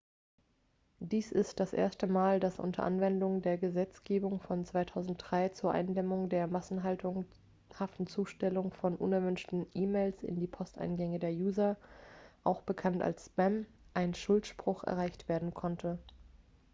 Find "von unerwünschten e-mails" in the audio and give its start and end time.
8.71-10.23